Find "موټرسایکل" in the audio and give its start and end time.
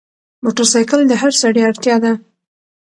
0.43-1.01